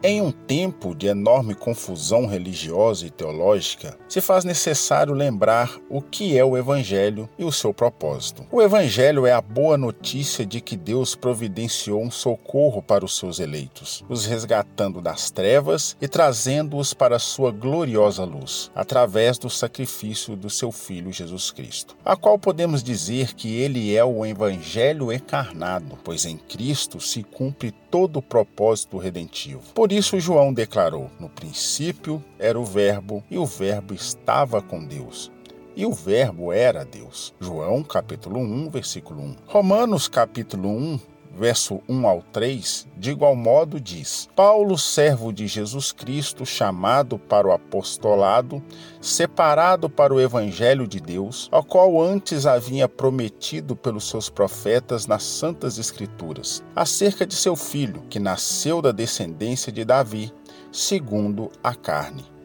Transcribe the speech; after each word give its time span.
Em 0.00 0.22
um 0.22 0.30
tempo 0.30 0.94
de 0.94 1.08
enorme 1.08 1.56
confusão 1.56 2.24
religiosa 2.24 3.04
e 3.04 3.10
teológica, 3.10 3.98
se 4.08 4.20
faz 4.20 4.44
necessário 4.44 5.12
lembrar 5.12 5.76
o 5.90 6.00
que 6.00 6.38
é 6.38 6.44
o 6.44 6.56
Evangelho 6.56 7.28
e 7.36 7.44
o 7.44 7.50
seu 7.50 7.74
propósito. 7.74 8.46
O 8.52 8.62
Evangelho 8.62 9.26
é 9.26 9.32
a 9.32 9.40
boa 9.40 9.76
notícia 9.76 10.46
de 10.46 10.60
que 10.60 10.76
Deus 10.76 11.16
providenciou 11.16 12.00
um 12.00 12.12
socorro 12.12 12.80
para 12.80 13.04
os 13.04 13.18
seus 13.18 13.40
eleitos, 13.40 14.04
os 14.08 14.24
resgatando 14.24 15.00
das 15.00 15.32
trevas 15.32 15.96
e 16.00 16.06
trazendo-os 16.06 16.94
para 16.94 17.16
a 17.16 17.20
sua 17.20 17.50
gloriosa 17.50 18.22
luz, 18.22 18.70
através 18.76 19.36
do 19.36 19.50
sacrifício 19.50 20.36
do 20.36 20.48
seu 20.48 20.70
Filho 20.70 21.12
Jesus 21.12 21.50
Cristo, 21.50 21.96
a 22.04 22.14
qual 22.14 22.38
podemos 22.38 22.84
dizer 22.84 23.34
que 23.34 23.52
ele 23.56 23.96
é 23.96 24.04
o 24.04 24.24
Evangelho 24.24 25.12
encarnado, 25.12 25.98
pois 26.04 26.24
em 26.24 26.36
Cristo 26.36 27.00
se 27.00 27.24
cumpre 27.24 27.72
todo 27.90 28.18
o 28.18 28.22
propósito 28.22 28.96
redentivo. 28.96 29.62
Por 29.74 29.92
isso, 29.98 30.20
João 30.20 30.52
declarou: 30.52 31.10
No 31.18 31.28
princípio 31.28 32.24
era 32.38 32.58
o 32.58 32.64
Verbo, 32.64 33.22
e 33.28 33.36
o 33.36 33.44
Verbo 33.44 33.92
estava 33.92 34.62
com 34.62 34.84
Deus. 34.84 35.30
E 35.74 35.84
o 35.84 35.92
Verbo 35.92 36.52
era 36.52 36.84
Deus. 36.84 37.34
João 37.40 37.82
capítulo 37.82 38.40
1, 38.40 38.70
versículo 38.70 39.20
1. 39.20 39.36
Romanos 39.46 40.08
capítulo 40.08 40.68
1, 40.68 41.00
verso 41.38 41.80
1 41.88 42.06
ao 42.06 42.20
3, 42.20 42.88
de 42.96 43.10
igual 43.10 43.36
modo 43.36 43.80
diz: 43.80 44.28
Paulo, 44.34 44.76
servo 44.76 45.32
de 45.32 45.46
Jesus 45.46 45.92
Cristo, 45.92 46.44
chamado 46.44 47.18
para 47.18 47.46
o 47.46 47.52
apostolado, 47.52 48.62
separado 49.00 49.88
para 49.88 50.12
o 50.12 50.20
evangelho 50.20 50.86
de 50.86 51.00
Deus, 51.00 51.48
ao 51.52 51.62
qual 51.62 52.02
antes 52.02 52.44
havia 52.44 52.88
prometido 52.88 53.76
pelos 53.76 54.08
seus 54.08 54.28
profetas 54.28 55.06
nas 55.06 55.22
santas 55.22 55.78
escrituras, 55.78 56.62
acerca 56.74 57.24
de 57.24 57.34
seu 57.34 57.54
filho, 57.54 58.02
que 58.10 58.18
nasceu 58.18 58.82
da 58.82 58.90
descendência 58.90 59.70
de 59.70 59.84
Davi, 59.84 60.32
segundo 60.72 61.50
a 61.62 61.74
carne 61.74 62.37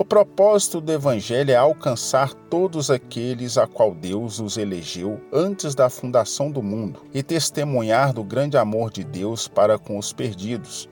o 0.00 0.04
propósito 0.04 0.80
do 0.80 0.90
Evangelho 0.90 1.50
é 1.50 1.56
alcançar 1.56 2.32
todos 2.32 2.90
aqueles 2.90 3.58
a 3.58 3.66
qual 3.66 3.94
Deus 3.94 4.40
os 4.40 4.56
elegeu 4.56 5.20
antes 5.30 5.74
da 5.74 5.90
fundação 5.90 6.50
do 6.50 6.62
mundo 6.62 7.04
e 7.12 7.22
testemunhar 7.22 8.14
do 8.14 8.24
grande 8.24 8.56
amor 8.56 8.90
de 8.90 9.04
Deus 9.04 9.46
para 9.46 9.78
com 9.78 9.98
os 9.98 10.10
perdidos. 10.10 10.88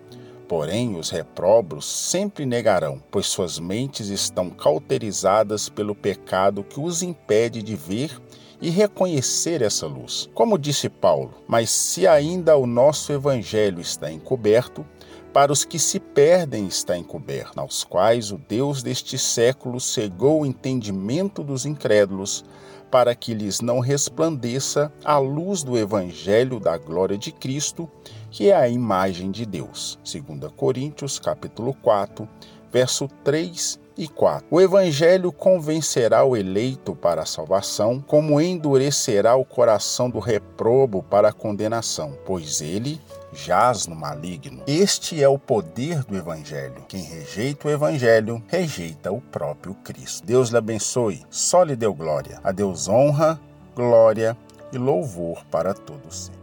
Porém, 0.46 0.94
os 0.94 1.08
reprobos 1.08 1.86
sempre 1.86 2.44
negarão, 2.44 3.02
pois 3.10 3.26
suas 3.26 3.58
mentes 3.58 4.08
estão 4.08 4.50
cauterizadas 4.50 5.70
pelo 5.70 5.94
pecado 5.94 6.62
que 6.62 6.78
os 6.78 7.02
impede 7.02 7.62
de 7.62 7.76
ver 7.76 8.20
e 8.60 8.70
reconhecer 8.70 9.62
essa 9.62 9.86
luz. 9.86 10.28
Como 10.34 10.58
disse 10.58 10.88
Paulo, 10.88 11.34
mas 11.46 11.70
se 11.70 12.06
ainda 12.06 12.56
o 12.56 12.66
nosso 12.66 13.12
evangelho 13.12 13.80
está 13.80 14.10
encoberto, 14.10 14.84
para 15.32 15.52
os 15.52 15.64
que 15.64 15.78
se 15.78 16.00
perdem 16.00 16.66
está 16.66 16.96
encoberto, 16.96 17.60
aos 17.60 17.84
quais 17.84 18.32
o 18.32 18.38
Deus 18.38 18.82
deste 18.82 19.18
século 19.18 19.78
cegou 19.78 20.40
o 20.40 20.46
entendimento 20.46 21.42
dos 21.42 21.66
incrédulos, 21.66 22.44
para 22.90 23.14
que 23.14 23.34
lhes 23.34 23.60
não 23.60 23.80
resplandeça 23.80 24.90
a 25.04 25.18
luz 25.18 25.62
do 25.62 25.76
evangelho 25.76 26.58
da 26.58 26.78
glória 26.78 27.18
de 27.18 27.30
Cristo, 27.30 27.88
que 28.30 28.50
é 28.50 28.56
a 28.56 28.68
imagem 28.68 29.30
de 29.30 29.44
Deus. 29.44 29.98
2 30.02 30.50
Coríntios, 30.56 31.18
capítulo 31.18 31.74
4, 31.74 32.26
verso 32.72 33.08
3 33.24 33.78
e 33.96 34.06
4. 34.06 34.46
O 34.50 34.60
evangelho 34.60 35.32
convencerá 35.32 36.24
o 36.24 36.36
eleito 36.36 36.94
para 36.94 37.22
a 37.22 37.26
salvação, 37.26 38.00
como 38.00 38.40
endurecerá 38.40 39.34
o 39.34 39.44
coração 39.44 40.08
do 40.08 40.20
reprobo 40.20 41.02
para 41.02 41.30
a 41.30 41.32
condenação, 41.32 42.16
pois 42.24 42.60
ele 42.60 43.00
jaz 43.32 43.86
no 43.86 43.96
maligno. 43.96 44.62
Este 44.66 45.22
é 45.22 45.28
o 45.28 45.38
poder 45.38 46.04
do 46.04 46.16
Evangelho. 46.16 46.84
Quem 46.88 47.02
rejeita 47.02 47.68
o 47.68 47.70
Evangelho, 47.70 48.42
rejeita 48.48 49.12
o 49.12 49.20
próprio 49.20 49.74
Cristo. 49.74 50.26
Deus 50.26 50.50
lhe 50.50 50.56
abençoe, 50.56 51.22
só 51.30 51.62
lhe 51.62 51.76
deu 51.76 51.92
glória. 51.92 52.40
A 52.42 52.52
Deus 52.52 52.88
honra, 52.88 53.38
glória 53.74 54.36
e 54.72 54.78
louvor 54.78 55.44
para 55.50 55.74
todos 55.74 56.26
sempre. 56.26 56.37